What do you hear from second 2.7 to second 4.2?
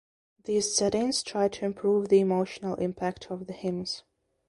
impact of the hymns.